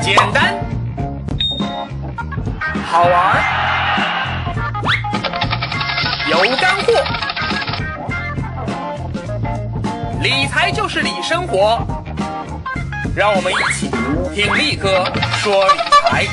[0.00, 0.54] 简单，
[2.84, 3.42] 好玩，
[6.28, 6.92] 有干货。
[10.22, 11.78] 理财就是理生活，
[13.16, 13.88] 让我们一起
[14.34, 15.04] 听力哥
[15.38, 16.24] 说理财。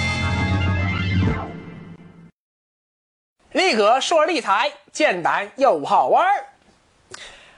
[3.52, 6.46] 力哥说理财，简单又好玩儿。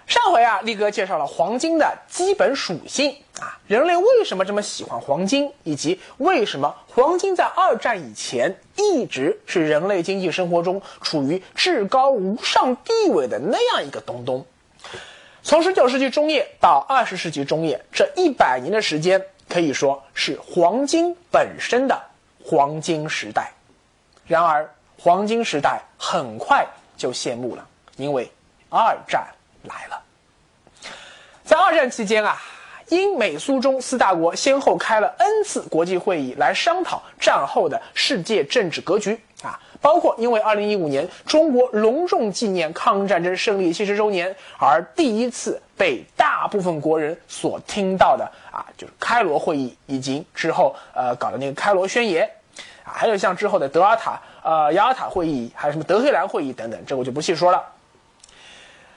[0.07, 14.45] 上回啊，力哥介绍了黄金的基本属性啊，人类为什么这么喜欢黄金，以及为什么黄金在二战以前一直是人类经济生活中处于至高无上地位的那样一个东东。
[15.43, 22.01] 从十九世纪中叶到二十世纪中叶这一百年的时间，可以说是黄金本身的
[22.43, 23.51] 黄金时代。
[24.25, 26.65] 然而，黄金时代很快
[26.97, 28.31] 就谢幕了，因为
[28.69, 29.27] 二战。
[29.67, 29.99] 来了，
[31.43, 32.39] 在二战期间啊，
[32.89, 52.29] 英美苏中四大国先后开了 N 次国际会议来商讨战后的世界政治格局啊，包括因为2015年中国隆重纪念抗日战争胜利七十周年而第一次被大部分国人所听到的啊，就是开罗会议，以及之后呃搞的那个开罗宣言
[52.83, 57.63] 啊，还有像之后的德尔塔呃雅尔塔会议，还有什么德黑兰会议等等，这我就不细说了。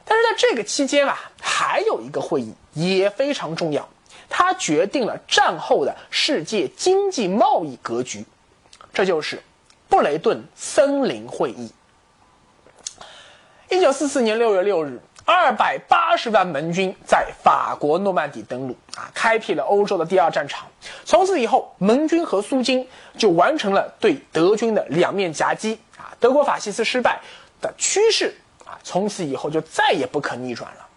[0.04, 3.88] 但是在这个期间啊，还有一个会议也非常重要，
[4.28, 8.24] 它决定了战后的世界经济贸易格局，
[8.92, 9.42] 这就是
[9.88, 11.72] 布雷顿森林会议。
[13.68, 20.66] 一九四四年六月六日，二百八十万盟军在法国诺曼底登陆，啊，开辟了欧洲的第二战场。
[21.04, 27.20] 从此以后，盟军和苏军就完成了对德军的两面夹击，啊，德国法西斯失败
[27.60, 28.34] 的趋势。
[28.64, 30.87] 啊从此以后就再也不可逆转了。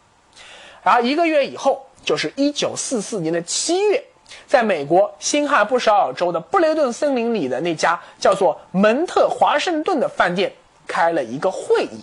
[0.83, 4.03] 而一个月以后，就是一九四四年的七月，
[4.47, 10.51] 在美国新罕布什尔州的布雷顿森林里的那家叫做蒙特华盛顿的饭店
[10.87, 12.01] 开了一个会议，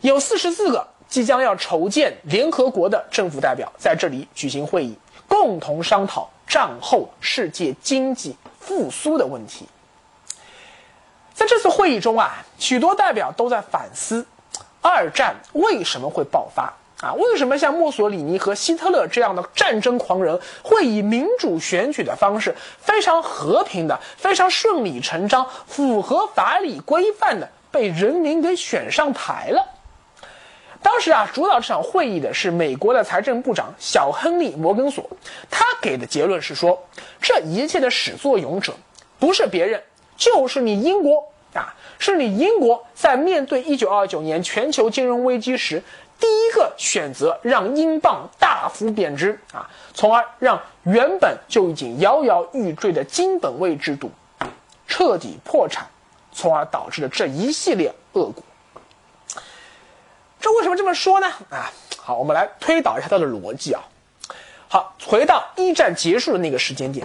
[0.00, 9.68] 有四十四个即将要筹建联合国的政府代表在这里举行会议，共同商讨战后世界经济复苏的问题。
[11.32, 14.26] 在这次会议中啊，许多代表都在反思。
[14.84, 16.72] 二战为什么会爆发
[17.02, 17.12] 啊？
[17.14, 29.66] 为什么像墨索里尼和希特勒这样的战争狂人会以民主选举的方式，非常和平的、非常顺理成章、符合法理规范的被人民给选上台了？
[30.80, 35.04] 当时啊，主导这场会议的是美国的财政部长小亨利·摩根索，
[35.50, 36.80] 他给的结论是说，
[37.20, 38.72] 这一切的始作俑者
[39.18, 39.82] 不是别人，
[40.16, 41.28] 就是你英国。
[41.54, 45.82] 啊，是你英国在面对一九二九年全球金融危机时，
[46.22, 54.08] 第一个选择让英镑大幅贬值啊，从而让原本就已经摇摇欲坠的金本位制度
[54.86, 55.84] 彻底破产，
[56.30, 58.44] 从而导致了这一系列恶果。
[60.38, 61.26] 这为什么这么说呢？
[61.50, 63.82] 啊，好，我们来推导一下它的逻辑啊。
[64.68, 67.04] 好，回到一战结束的那个时间点。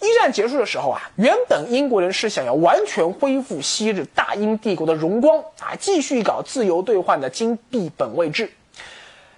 [0.00, 8.50] 一战结束的时候啊，原本英国人是想要完全恢复昔日大英帝国的荣光啊，继续搞自由兑换的金币本位制。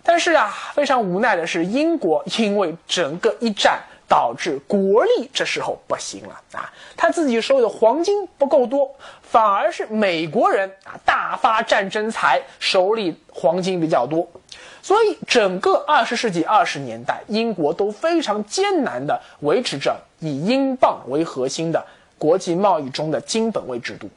[0.02, 8.90] 但是啊，非常无奈的是，英国因为整个一战导致国力这时候不行了啊，他自己手里的黄金不够多，
[9.22, 14.26] 反而是美国人啊大发战争财，手里黄金比较多。
[14.82, 21.84] 所以，整个二十世纪二十年代，英国都非常艰难地维持着以英镑为核心的
[22.16, 24.08] 国际贸易中的金本位制度。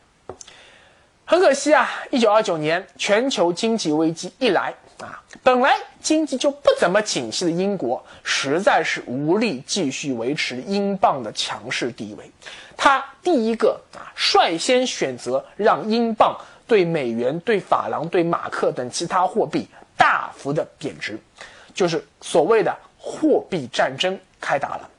[1.25, 12.29] 很可惜啊，一九二九年全球经济危机一来啊，本来经济就不怎么景气的英国，实在是无力继续维持英镑的强势地位。
[12.75, 16.35] 他第一个啊，率先选择让英镑
[16.67, 19.67] 对美元、对法郎、对马克等其他货币。
[20.01, 21.15] 大幅的贬值，
[21.75, 24.89] 就是所谓的货币战争开打了。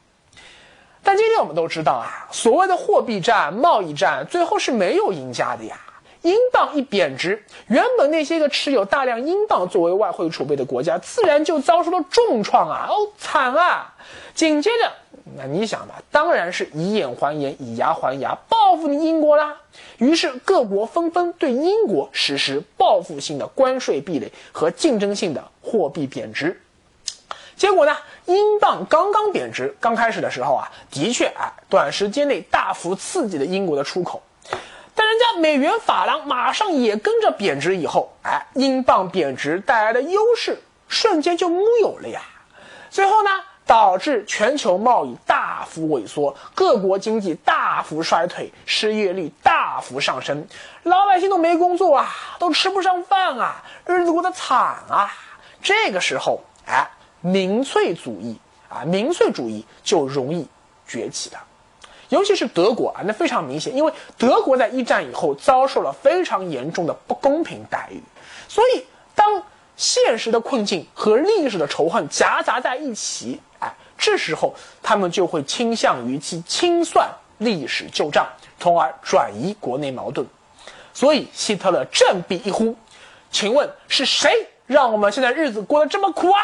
[1.03, 5.77] 但今天我们都知道啊，所谓的货币战、贸易战，最后是没有赢家的呀。
[6.21, 12.87] 英镑一贬值，原本那些个持有大量英镑作为外汇储备的国家，自然就遭受了重创啊！
[12.89, 13.93] 哦，惨啊！
[14.33, 15.02] 紧接着。
[15.37, 19.57] 那你想吧，当然是以眼还眼，以牙还牙，报复你英国啦。
[19.99, 26.61] 于是各国纷纷对英国实施报复性的关税壁垒和竞争性的货币贬值。
[27.57, 27.97] 结果呢，
[28.27, 34.21] 英镑刚刚贬值，刚开始的时候啊，的确啊，短时间内大幅刺激了英国的出口。
[34.95, 42.21] 但人家美元、法郎马上也跟着贬值，以后，哎，英镑贬值带来的优势瞬间就木有了呀。
[42.91, 43.31] 最后呢？
[43.73, 50.47] 导致全球贸易大幅萎缩，各国经济大幅衰退，失业率大幅上升，
[50.83, 54.59] 老百姓都没工作啊，都吃不上饭啊，日子过得惨
[54.91, 55.11] 啊。
[55.63, 56.87] 这个时候，哎，
[57.23, 58.39] 民粹主义
[58.69, 60.47] 啊，民粹主义就容易
[60.87, 61.43] 崛起了。
[62.11, 68.03] 尤其是德国啊，那非常明显，因为德国在一战以后遭受了非常严重的不公平待遇，
[68.49, 68.85] 所以
[69.15, 69.43] 当
[69.83, 78.25] 现实的困境和历史的仇恨夹杂在一起，哎，这时候他们就会倾向于去清算历史旧账，
[78.61, 80.25] 从而转移国内矛盾。
[80.95, 82.77] 所以希特勒振臂一呼
[83.33, 86.43] ：“请问是谁让我们现在日子过得这么苦啊？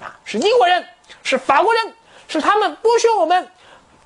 [0.00, 0.82] 啊，是英国人，
[1.22, 1.92] 是法国人，
[2.26, 3.46] 是他们剥削我们，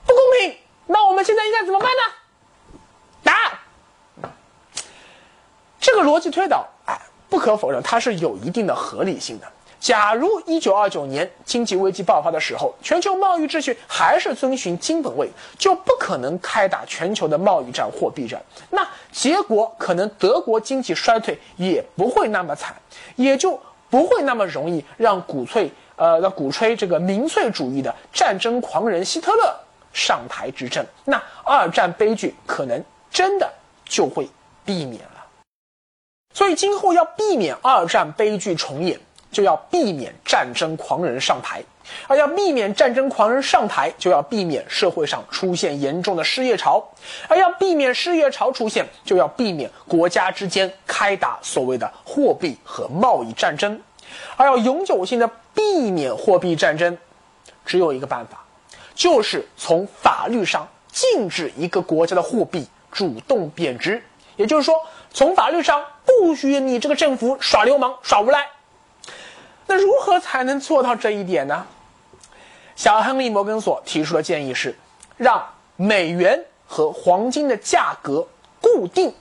[0.05, 0.56] 不公平。”
[0.87, 2.81] 那我们现在应该怎么办呢？
[3.23, 4.32] 答案：
[5.79, 7.00] 这个逻辑推导，哎，
[7.32, 9.46] 不可否认，它是有一定的合理性的。
[9.81, 18.38] 假如一九二九年经济危机爆发的时候，全球贸易秩序还是遵循金本位，就不可能开打全球的贸易战、货币战。
[18.69, 22.76] 那结果可能德国经济衰退也不会那么惨，
[23.17, 23.58] 也就
[23.88, 29.56] 不会那么容易让鼓吹呃鼓吹这个民粹主义的战争狂人希特勒。
[29.94, 33.50] 上台执政，那二战悲剧可能真的
[33.87, 34.29] 就会
[34.67, 35.00] 避免。
[36.34, 38.99] 所以今后要避免二战悲剧重演，
[39.31, 41.61] 就要避免战争狂人上台；
[42.06, 46.82] 而要避免战争狂人上台，就要避免社会上出现严重的失业潮；
[47.29, 53.76] 而要避免失业潮出现，就要避免国家之间开打所谓的货币和贸易战争；
[54.37, 56.96] 而要永久性的避免货币战争，
[57.67, 58.38] 只有一个办法。
[58.94, 64.02] 就是从法律上禁止一个国家的货币主动贬值，
[64.37, 64.75] 也就是说，
[65.12, 68.49] 从法律上不许你这个政府耍流氓、耍无赖。
[69.67, 71.67] 那如何才能做到这一点呢？
[72.75, 74.76] 小亨利·摩根索提出的建议是，
[75.17, 75.46] 让
[75.76, 78.26] 美元和黄金的价格
[78.61, 79.14] 固定，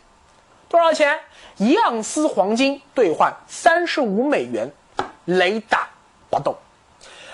[0.68, 1.20] 多少钱？
[1.58, 4.72] 一盎司黄金兑换三十五美元，
[5.26, 5.88] 雷打
[6.30, 6.56] 不动。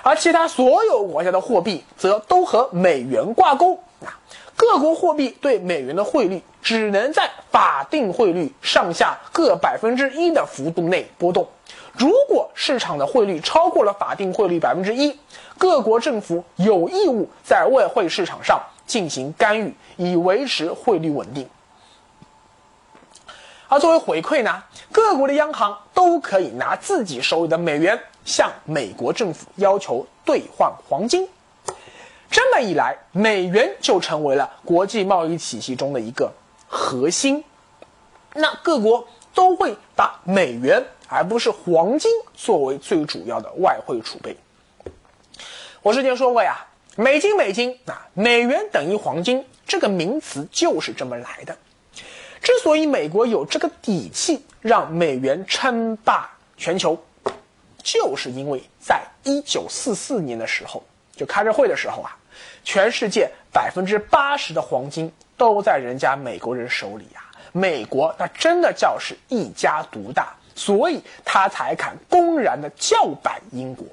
[0.03, 3.81] 而其他所有国家的货币则都和美元挂钩，
[4.57, 11.47] 各国货币对美元的汇率只能在法定汇率上下各百分之一的幅度内波动。
[11.93, 15.15] 如果市场的汇率超过了法定汇率百分之一，
[15.59, 21.47] 各国政府有义务在外汇市场上进行干预，以维持汇率稳定。
[23.67, 31.27] 而作为回馈呢，各国的央行都可以拿自己手里的美元向美国政府要求兑换黄金。
[32.29, 36.31] 这么一来，美元就成为了国际贸易体系中的一个
[36.67, 37.43] 核心。
[38.33, 44.35] 那各国都会把美元而不是黄金作为最主要的外汇储备。
[45.81, 51.57] 我之前说过呀，美金美金啊，美元等于黄金这个名词就是这么来的。
[52.41, 56.97] 之所以美国有这个底气让美元称霸全球，
[57.81, 60.83] 就是因为在一九四四年的时候，
[61.15, 62.16] 就开这会的时候啊，
[62.63, 67.21] 全世界百分之八十的黄金都在人家美国人手里呀。
[67.53, 73.85] 美国那真的叫是一家独大，所以他才敢公然的叫板英国。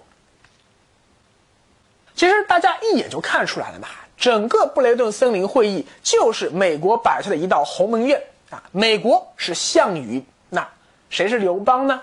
[2.15, 8.63] 其实大家一眼就看出来了嘛，整个布雷顿森林会议就是美国摆出的一道鸿门宴啊。
[8.71, 10.69] 美国是项羽，那
[11.09, 12.03] 谁是刘邦呢？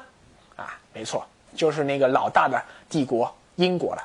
[0.55, 4.03] 啊，没错，就是那个老大的帝国英国了。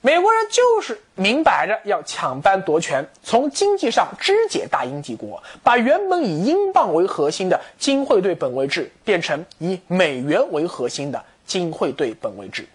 [0.00, 12.68] 美国人就是明摆着要抢班夺权，从经济上肢解大英帝国，把原本以英镑为核心的金汇兑本位制变成以美元为核心的金汇兑本位制。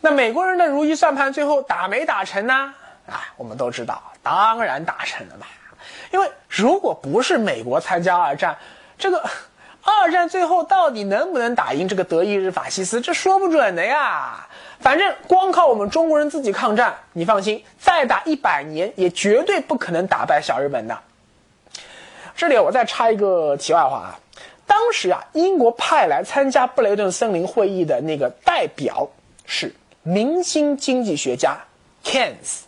[0.00, 2.72] 那美国人的如意算盘最后打没打成呢？
[3.06, 5.46] 啊，我们都知道，当然打成了嘛。
[6.12, 8.56] 因为如果不是美国参加二战，
[8.96, 9.28] 这个
[9.82, 14.46] 二战最后到底能不能打赢这个德意日法西斯，这说不准的呀。
[14.78, 20.98] 反正光靠我们中国人自己抗战，你放心，再打一百年也绝对不可能打败小日本的。
[22.34, 24.18] 这里我再插一个题外话啊，
[24.66, 29.06] 当时啊，英国派来参加布雷顿森林会议的那个代表
[29.44, 31.58] 是明星经济学家
[32.02, 32.64] k e n s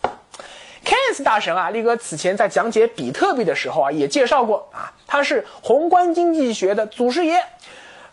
[0.84, 7.44] k e n s 大神啊，力哥此前在讲解比特币的时候啊，也介绍过啊，他是宏观经济学的祖师爷。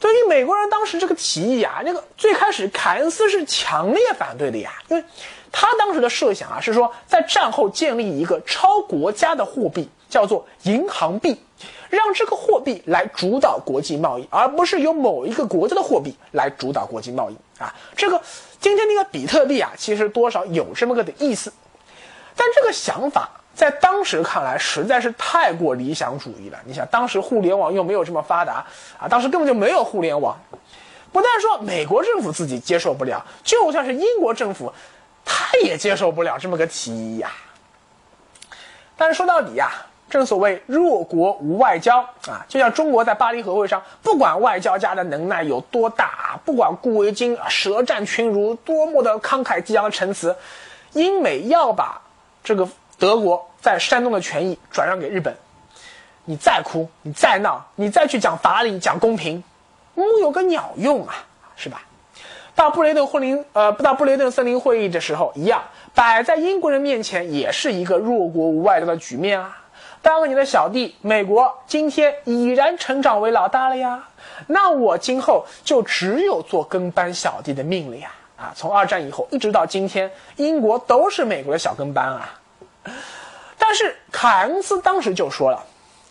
[0.02, 5.04] 对于美国人当时这个提议啊，那个最开始凯恩斯是强烈反对的呀，因为
[5.50, 11.42] 他当时的设想啊是说，在战后建立一个超国家的货币，叫做银行币，
[11.90, 17.74] 让这个货币来主导国际贸易，而不是由某一个国家的货币来主导国际贸易啊。
[17.96, 18.22] 这个
[18.60, 21.54] 今天那个比特币啊，其实多少有这么个的意思。
[22.36, 26.58] 但这个想法在当时看来实在是太过理想主义了。
[26.64, 28.66] 你想，当时互联网又没有这么发达
[28.98, 30.34] 啊，当时根本就没有互联网。
[31.12, 34.72] 不但说美国政府自己接受不了，就算是英国政府，
[35.26, 37.30] 他也接受不了这么个提议呀。
[38.96, 39.70] 但是说到底呀，
[40.10, 42.00] 正所谓弱国无外交
[42.30, 50.34] 啊，就像中国在巴黎和会上，不管外交家的能耐有多大，不管顾维钧舌战群儒多么的慷慨激昂的陈词，
[50.94, 52.02] 英美要把
[52.42, 52.66] 这个
[53.00, 55.36] 德国在山东的权益转让给日本，
[56.26, 59.42] 你再哭，你再闹，你再去讲法理、讲公平。
[59.96, 61.16] 木有个鸟用啊，
[61.56, 61.82] 是吧？
[62.56, 65.64] 到布雷顿森林，呃，到布雷顿森林会议的时候，一样
[65.96, 69.58] 摆在英国人面前，也是一个弱国无外交的局面啊。
[70.02, 74.08] 当你的小弟美国今天已然成长为老大了呀，
[74.48, 78.12] 那我今后就只有做跟班小弟的命了呀！
[78.38, 82.39] 啊，从二战以后一直到今天，英国都是美国的小跟班啊。
[83.58, 85.64] 但是凯恩斯当时就说了，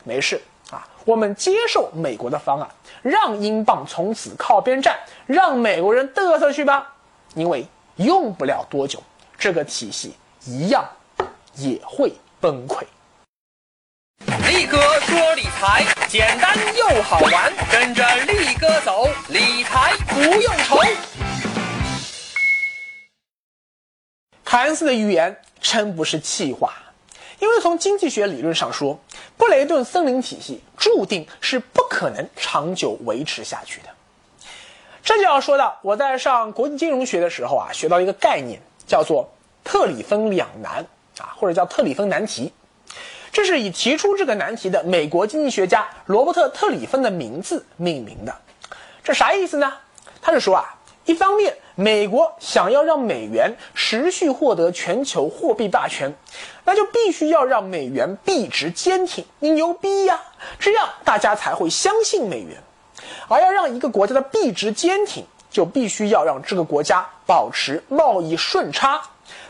[0.05, 0.41] 没事。
[0.71, 2.69] 啊，我们接受美国的方案，
[3.01, 6.95] 让英镑从此靠边站，让美国人嘚瑟去吧。
[7.35, 7.67] 因为
[7.97, 9.03] 用不了多久，
[9.39, 10.85] 这个体系一样
[11.55, 12.85] 也会崩溃。
[14.47, 20.81] 力哥说理财简单又好玩，跟着力哥走，理财不用愁。
[24.45, 26.73] 凯恩斯的预言真不是气话。
[27.39, 28.99] 因为从经济学理论上说，
[29.37, 33.89] 布雷顿森林体系注定是不可能长久维持下去的。
[35.05, 39.29] 这就要说到我在上国际金融学的时候啊，学到一个概念，叫做
[39.63, 40.85] 特里芬两难
[41.19, 42.53] 啊，或者叫特里芬难题。
[43.31, 48.35] 这是以提出这个难题的美国经济学家罗伯特·特里芬的名字命名的。
[49.05, 49.73] 这啥意思呢？
[50.21, 50.75] 他是说啊，
[51.05, 56.13] 一方面美国想要让美元持续获得全球货币霸权。
[56.65, 60.21] 那就必须要让美元币值坚挺，你牛逼呀，
[60.59, 62.61] 这样大家才会相信美元。
[63.29, 69.01] 而要让一个国家的币值坚挺，就必须要让这个国家保持贸易顺差，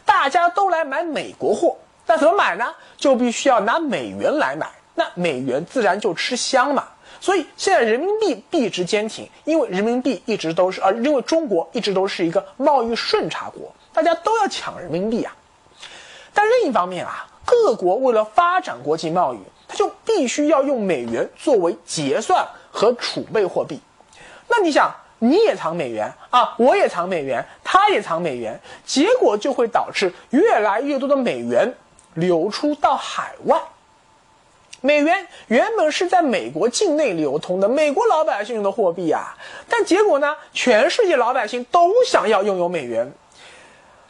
[0.05, 1.79] 大家都来买美国货。
[2.07, 2.75] 那怎么买呢？
[2.99, 6.89] 就必须要拿美元来买，那美元自然就吃香嘛。
[7.21, 15.35] 所以现在人民币币值坚挺，因为人民币一直都是，呃，因为中国一直都是一个贸易顺差国，大家都要抢人民币啊。
[16.33, 23.81] 但另一方面啊，各国为了发展国际贸易，它就必须要用美元作为结算和储备货币。
[24.47, 31.75] 那你想，你也藏美元啊，我也藏美元，他也藏美元，结果就会导致越来越多的美元
[32.15, 33.61] 流出到海外。
[34.81, 39.37] 美元原本是在美国境内流通的，美国老百姓用的货币啊，
[39.69, 43.13] 但结果呢，全世界老百姓都想要拥有美元。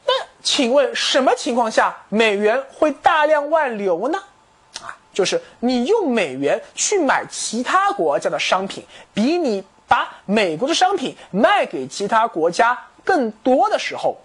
[0.06, 4.18] 那请问什么情况下美元会大量外流呢？
[4.80, 8.84] 啊，就是你用美元去买其他国家的商品，
[9.14, 14.16] 比你把美国的商品卖给其他国家更多的时候，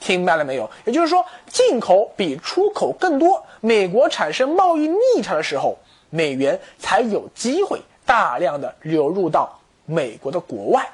[0.00, 0.68] 听明白了没有？
[0.84, 5.76] 也就是说，进口比出口更多，美国产生贸易逆差的时候，
[6.14, 10.88] 美元才有机会大量的流入到美国的国外。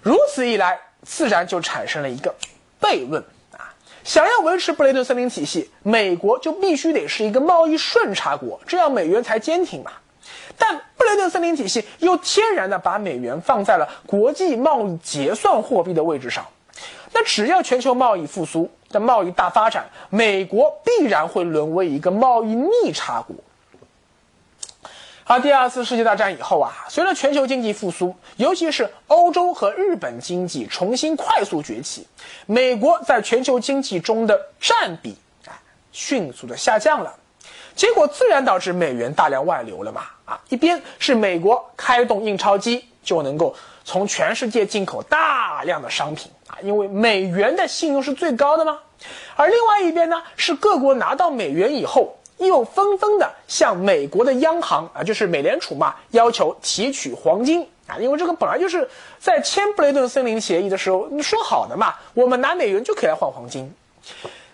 [0.00, 2.34] 如此一来，自然就产生了一个。
[2.80, 3.22] 悖论
[3.52, 3.70] 啊！
[4.02, 9.92] 想要维持布雷顿森林体系，美国就必须得是一个贸易顺差国，这样美元才坚挺嘛。
[10.58, 16.44] 但布雷顿森林体系又天然的把美元放在了国际贸易结算货币的位置上。
[17.12, 23.36] 那只要全球贸易复苏，的贸易大发展，美国必然会沦为一个贸易逆差国。
[25.32, 32.06] 而第二次世界大战以后啊，随着全球经济复苏，尤其是欧洲和日本经济重新快速崛起，
[32.44, 35.56] 美国在全球经济中的占比啊
[35.90, 37.14] 迅速的下降了，
[37.74, 48.78] 结果自然导致美元大量外流了嘛啊，一边是美国开动印钞机就能够从全世界进口大量的商品啊，因为美元的信用是最高的嘛，
[49.34, 52.18] 而另外一边呢是各国拿到美元以后。
[52.46, 63.72] 又纷纷的向美国的央行啊，就是美联储嘛，要求提取黄金啊，因为这个本来就是在签布雷顿森林协议的时候你说好的嘛，我们拿美元就可以来换黄金。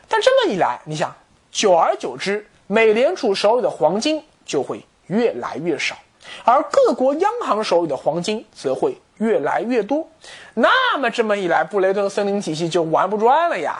[0.08, 1.14] 但这么一来，你想，
[1.50, 5.96] 久而久之，美联储手里的黄金就会越来越少，
[6.44, 10.08] 而各国央行手里的黄金则会越来越多。
[10.54, 13.78] 那么这么一来，布雷顿森林体系就玩不转了呀。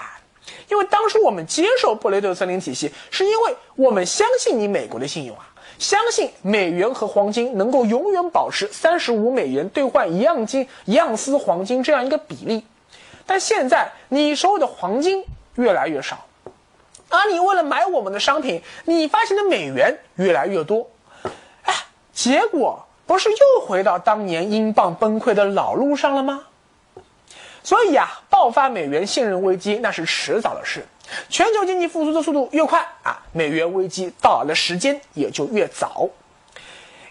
[0.69, 12.65] 因为当初我们接受布雷顿森林体系，是因为我们相信你美国的信用啊，相信美元和黄金能够永远保持三十五美元兑换一样金一样丝黄金这样一个比例。
[13.27, 15.25] 但现在你手里的黄金
[15.55, 16.27] 越来越少，
[17.11, 20.89] 而，你为了买我们的商品，你发行的美元越来越多，
[21.63, 21.75] 哎，
[22.13, 26.45] 结果不是又回到当年英镑崩溃的老路上了吗？
[27.69, 30.83] 所以啊，爆发美元信任危机那是迟早的事。
[31.29, 36.09] 全球经济复苏的速度越快啊，美元危机到来的时间也就越早。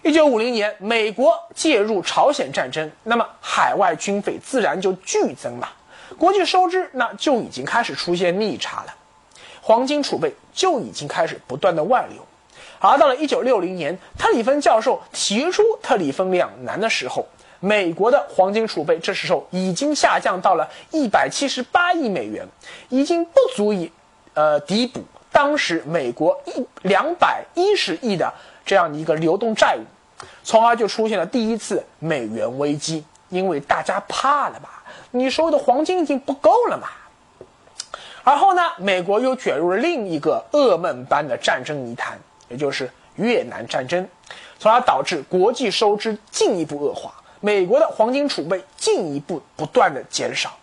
[0.02, 5.72] 一九五零年，美国介入朝鲜战争，那么海外军费自然就剧增了，
[6.18, 8.92] 国际收支那就已经开始出现逆差了，
[9.62, 12.20] 黄金储备就已经开始不断的外流。
[12.80, 17.24] 而到了一九六零年，特里芬教授提出特里芬两难的时候，
[17.60, 22.46] 美国的黄金储备这时候已经下降到了一百七十八亿美元，
[22.88, 23.90] 已经不足以，
[24.34, 28.32] 呃，抵补当时美国一两百一十亿的
[28.64, 36.88] 这样的一个流动债务，从而就出现了第一次美元危机，因为大家怕了吧，你收的黄金已经不够了嘛。
[38.22, 44.06] 而后呢，美国又卷入了另一个噩梦般的战争泥潭，也就是越南战争，
[44.58, 47.14] 从而导致国际收支进一步恶化。
[47.40, 50.56] 美国的黄金储备进一步不断的减少，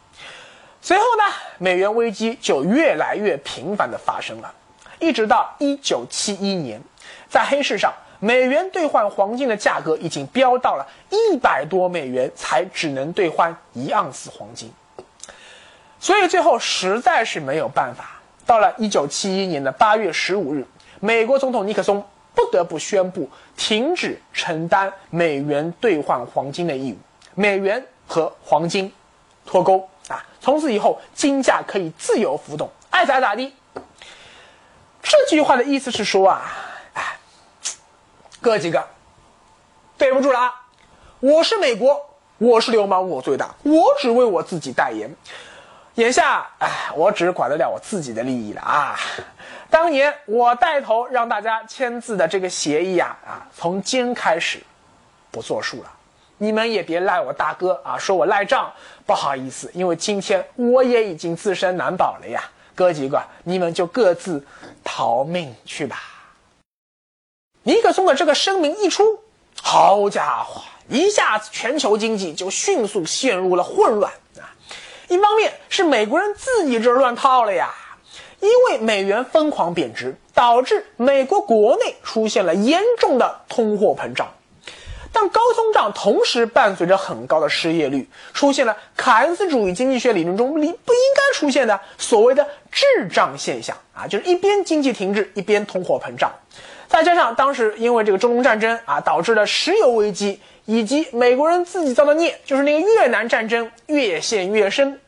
[0.81, 1.23] 随后呢，
[1.57, 4.53] 美元危机就越来越频繁的发生了，
[4.99, 6.81] 一直到一九七一年，
[7.29, 14.69] 在黑市上，美元兑换黄金的价格已经飙到了一百多美元，才只能兑换一盎司黄金。
[15.99, 20.65] 所以最后实在是没有办法，到了一九七一年的八月十五日，
[20.99, 22.05] 美国总统尼克松。
[22.35, 26.97] 不得不宣布停止承担美元兑换黄金的义务，
[27.33, 28.91] 美元和黄金
[29.45, 30.23] 脱钩啊！
[30.41, 33.53] 从此以后，金价可以自由浮动，爱咋咋地。
[35.01, 36.51] 这句话的意思是说啊，
[36.93, 37.17] 哎，
[38.41, 38.85] 哥几个，
[39.97, 40.61] 对不住了啊！
[41.19, 41.99] 我是美国，
[42.37, 45.09] 我是流氓，我最大，我只为我自己代言。
[45.95, 48.99] 眼下，哎，我只管得了我自己的利益了啊！
[49.69, 54.59] 当年我带头让大家签字的这个协议啊，啊，从今开始
[55.31, 55.91] 不作数了。
[56.37, 58.71] 你们也别赖我大哥啊，说我赖账，
[59.05, 62.43] 不好意思，因为今天我也已经自身难保了呀。
[62.73, 64.45] 哥几个，你们就各自
[64.83, 66.01] 逃命去吧。
[67.63, 69.17] 尼克松的这个声明一出，
[69.61, 74.43] 好家伙，一下子全球经济就迅速陷入了混乱啊。
[75.07, 77.73] 一方面是美国人自己这乱套了呀，
[78.39, 84.27] 因为美元疯狂贬值，导致美国国内出现了严重的通货膨胀。
[85.11, 96.31] 但高通胀同时伴随着很高的失业率，出现了凯恩斯主义经济学理论中理不应该出现的所谓的滞胀现象啊，就是一边经济停滞，一边通货膨胀。
[96.87, 100.39] 再加上当时因为这个中东战争啊，导致了石油危机。
[100.67, 104.99] 以及美国人自己造的孽，就是那个越南战争越陷越深。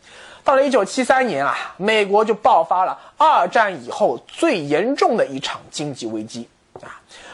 [0.48, 6.88] 到了一九七三年啊，美国就爆发了二战以后最严重的一场经济危机啊。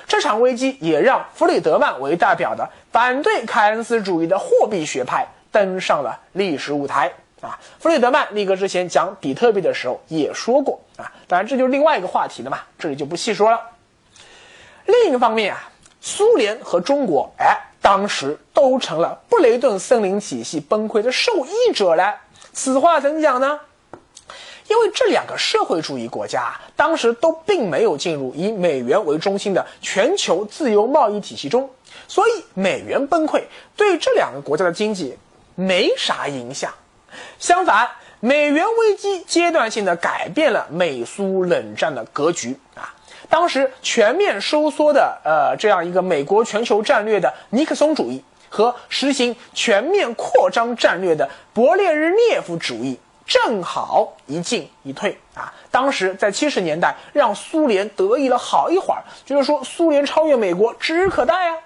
[0.07, 7.59] 这场危机也让弗里德曼为代表的反对凯恩斯主义的货币学派登上了历史舞台啊。
[7.77, 13.61] 弗里德曼立哥之前讲比特币的时候也说过啊，当然这就是另外一个话题了嘛，这里就不细说了。
[14.87, 15.69] 另一个方面啊，
[16.01, 17.55] 苏联和中国，哎。
[17.83, 22.15] 当时都成了布雷顿森林体系崩溃的受益者了。
[22.53, 23.59] 此话怎讲呢？
[24.69, 31.69] 因为这两个社会主义国家当时都并没有进入以美元为中心的全球自由贸易体系中，
[32.07, 33.43] 所以美元崩溃
[33.75, 35.17] 对这两个国家的经济
[35.55, 36.73] 没啥影响。
[37.37, 37.89] 相反，
[38.21, 42.95] 美元危机阶段性的改变了美苏冷战的格局啊。
[43.29, 55.51] 当时全面收缩的呃这样一个美国全球战略的尼克松主义和实行全面扩张战略的勃列日涅夫主义正好一进一退啊！
[55.71, 61.57] 当时在七十年代让苏联得意了好一会儿，就是说苏联超越美国指日可待啊！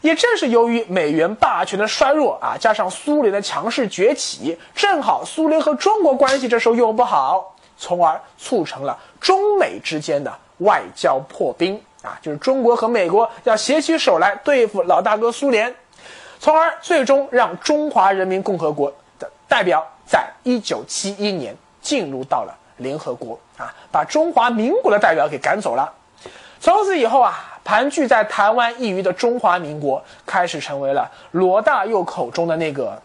[0.00, 10.36] 也正是由于美元霸权的衰弱啊，加上苏联的强势崛起，正好苏联和中国关系这时候又不好，从而促成了中美之间的。
[10.58, 15.74] 外交破冰啊，就是中国和美国要携起手来对付老大哥苏联，
[16.42, 25.88] 从而最终让中华人民共和国的代表在一九七一年进入到了联合国啊，把中华民国的代表给赶走了。
[26.58, 33.00] 从此以后啊，盘踞在台湾一隅的中华民国开始成为了罗大佑口中的那个。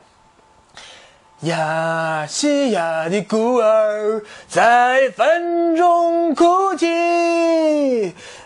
[1.41, 6.87] 亚细亚的孤儿在风中哭泣，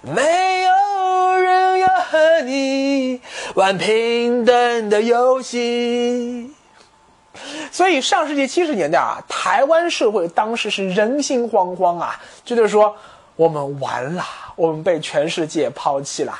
[0.01, 3.21] 没有人要和你
[3.55, 6.53] 玩平等的游戏。
[7.71, 12.93] 所以上世纪七十年代啊，台湾社会当时是人心惶惶啊，就是说
[13.37, 14.25] 我们完了，
[14.57, 16.33] 我们被全世界抛弃了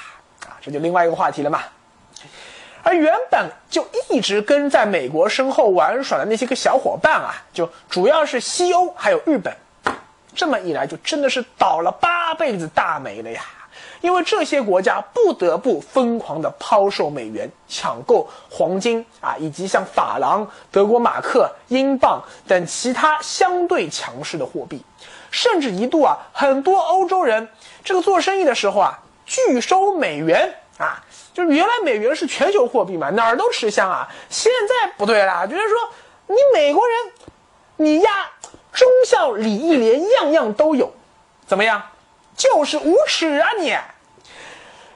[0.46, 1.62] 啊，这就另外一个话题了嘛。
[2.84, 9.54] 而原本就一直跟在美国身后玩耍的那些个小伙伴啊，就主要是西欧还有日本，
[10.36, 13.42] 这么一来就真的是倒了八辈子大霉了呀！
[14.02, 24.84] 因为这些国家不得不疯狂的抛售美元，抢购黄金啊，以及像法郎、德国马克、英镑等其他相对强势的货币，
[25.30, 27.48] 甚至一度啊，很多欧洲人
[27.84, 31.04] 这个做生意的时候啊，拒收美元啊。
[31.34, 34.08] 就是原来美元是全球货币嘛，哪儿都吃香啊。
[34.30, 35.78] 现在不对了，就是说
[36.28, 36.98] 你美国人，
[37.78, 38.30] 你呀
[38.74, 40.94] 忠孝礼义廉样样都有，
[41.48, 41.82] 怎么样？
[42.36, 43.76] 就是无耻啊你！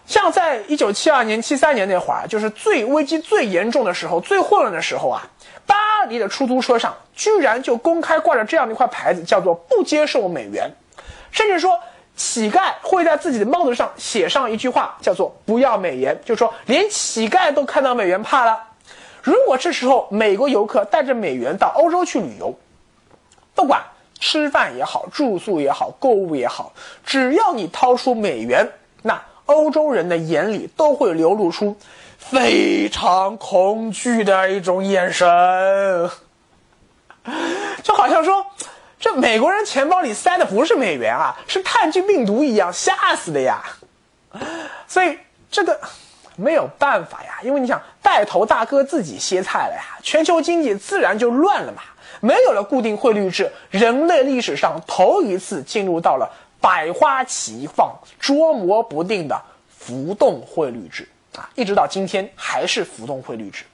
[0.06, 5.26] 像在一九七二年、七三年那会儿，就是最危机最严重的时候、最混乱的时候啊，
[5.66, 10.70] 巴黎的出租车上居然就公开挂着这样的一块牌子，叫做“不接受美元”，
[11.32, 11.80] 甚至说。
[12.16, 18.58] 乞丐会在自己的帽子上写上一句话，叫做“不要美元”，就是说连乞丐都看到美元怕了。
[19.22, 22.58] 如果这时候美国游客带着美元到欧洲去旅游，
[23.54, 23.82] 不管
[24.20, 26.72] 吃饭也好、住宿也好、购物也好，
[27.04, 31.76] 只要你掏出美元，那欧洲人的眼里都会流露出
[32.18, 35.28] 非常恐惧的一种眼神，
[37.84, 38.46] 就好像说。
[39.06, 43.62] 这美国人钱包里塞的不是美元啊，是炭疽病毒一样，吓死的呀！
[44.88, 45.16] 所以
[45.52, 45.80] 这个
[46.36, 51.84] 没有办法呀，因为你想带头大哥自己歇菜了呀，全球经济自然就乱了嘛。
[52.20, 56.28] 没有了固定汇率制，人类历史上头一次进入到了
[56.60, 59.40] 百花齐放、捉摸不定的
[59.70, 63.66] 浮动汇率制啊，一直到今天还是浮动汇率制。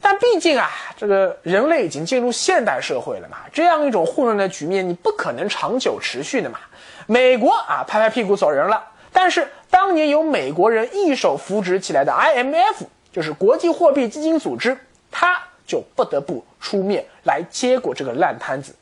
[0.00, 6.58] 但毕竟啊，这个人类已经进入现代社会了嘛，这样一种混乱的局面，你不可能长久持续的嘛。
[7.06, 8.82] 美国啊，拍拍屁股走人了，
[9.12, 14.78] 但是当年由美国人一手扶植起来的 IMF，就是国际货币基金组织，
[15.10, 18.74] 他就不得不出面来接过这个烂摊子。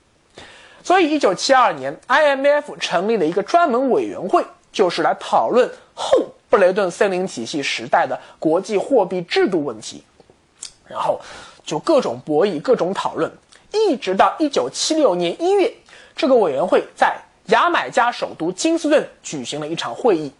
[0.82, 10.04] 所以，一九七二年，IMF 成立了一个专门委员会，就是来讨论后布雷顿森林体系时代的国际货币制度问题。
[10.88, 11.20] 然后
[11.64, 13.30] 就各种博弈、各种讨论，
[13.72, 15.72] 一直到一九七六年一月，
[16.14, 20.32] 这个委员会在牙买加首都金斯顿举行了一场会议。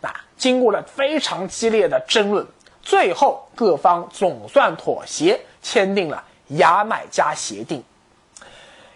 [0.00, 2.46] 那经过了非常激烈的争论，
[2.82, 7.82] 最后各方总算妥协，签订了牙买加协定。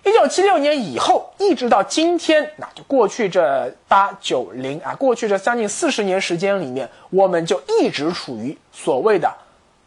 [0.05, 9.33] 一九七六年以后，一直到今天，那就过去这八九零啊，过去这将近四十年时间里面，我们就一直处于所谓的。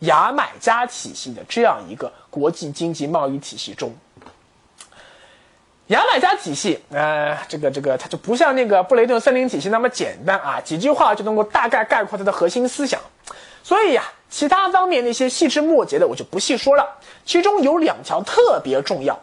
[0.01, 3.93] 牙买加体系的这样一个国际经济贸易体系中，
[5.87, 12.99] 牙买加体系，呃，这个这个它就不像那个布雷顿森林体系那么简单啊，几句话就能够大概概括它的核心思想。
[13.61, 16.97] 所以呀，其他方面那些细枝末节的我就不细说了。
[17.23, 19.19] 其中有两条特别重要，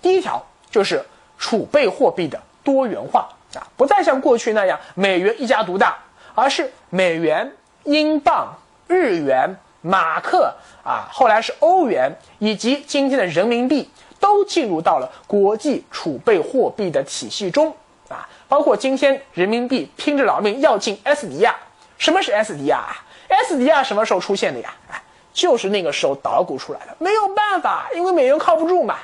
[0.00, 1.04] 第一条就是
[1.36, 5.98] 储备货币的多元化啊，不再像过去那样美元一家独大，
[6.34, 7.52] 而是美元、
[7.84, 9.54] 英镑、日元。
[9.80, 10.52] 马克
[10.84, 13.88] 啊，后来是欧元，以及今天的人民币，
[14.18, 17.74] 都进入到了国际储备货币的体系中
[18.08, 18.28] 啊。
[18.48, 21.54] 包括今天人民币拼着老命要进 S 迪亚。
[21.96, 22.96] 什么是 S 迪亚
[23.28, 24.72] ？S 迪亚什么时候出现的呀？
[24.90, 26.96] 哎，就是那个时候捣鼓出来的。
[26.98, 28.96] 没有办法，因为美元靠不住嘛。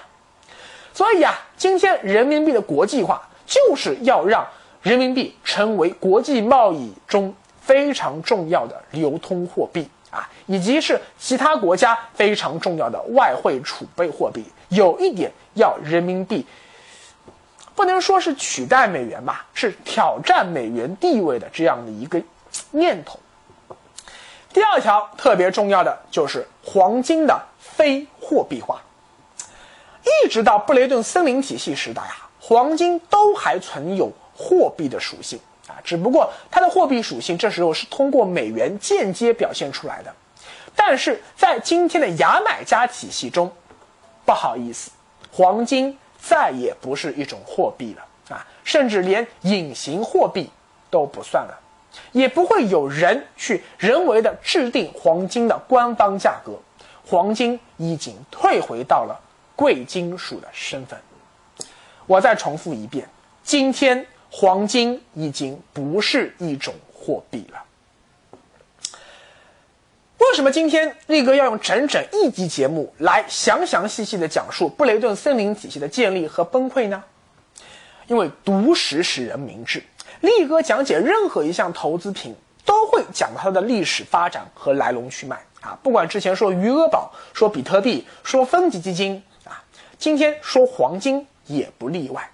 [0.93, 4.47] 所以啊，今天人民币的国际化，就是要让
[4.81, 9.89] 人民币成为国际贸易中非常重要的流通货币。
[10.47, 16.47] 以及是其他国家非常重要的外汇储备货币，有一点要人民币
[17.75, 22.23] 不能说是取代美元吧，是挑战美元地位的这样的一个
[22.71, 23.19] 念头。
[24.53, 28.81] 第二条特别重要的就是黄金的非货币化，
[30.25, 35.39] 一直到布雷顿森林体系时代啊，黄金都还存有货币的属性。
[35.67, 40.15] 啊，只不过它的货币属性这时候是通过美元间接表现出来的，
[40.77, 43.51] 但是在今天的牙买加体系中，
[44.25, 44.91] 不好意思，
[45.33, 50.51] 黄金再也不是一种货币了啊，甚至连隐形货币
[50.91, 51.61] 都不算了，
[52.13, 56.59] 也不会有人去人为的制定黄金的官方价格，
[57.07, 59.21] 黄金已经退回到了
[59.57, 60.99] 贵金属的身份。
[62.07, 63.09] 我再重复一遍，
[63.43, 64.07] 今天。
[64.37, 67.63] 黄金已经不是一种货币了。
[70.31, 77.05] 为什么今天力哥要用整整一集节目来详详细细的讲述布雷顿森林体系的建立和崩溃呢？
[78.07, 79.85] 因为读史使人明智，
[80.21, 82.35] 力哥讲解任何一项投资品
[82.65, 85.79] 都会讲它的历史发展和来龙去脉啊。
[85.83, 89.63] 不管之前说余额宝、说比特币、说分级基金啊，
[89.99, 92.29] 今天说黄金也不例外。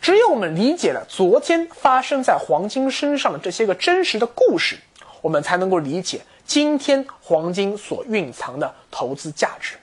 [0.00, 4.76] 只有我们理解了昨天发生在黄金身上的这些个真实的故事，
[5.22, 9.76] 我们才能够理解今天黄金所蕴藏的投资价值。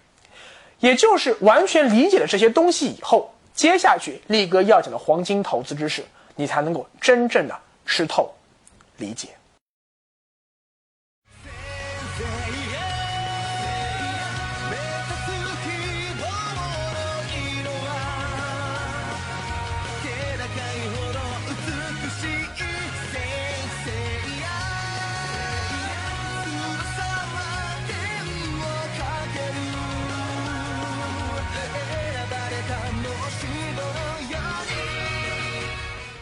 [0.79, 6.03] 也就是完全理解了这些东西以后，接下去力哥要讲的黄金投资知识，
[6.35, 8.33] 你才能够真正的吃透、
[8.95, 9.29] 理解。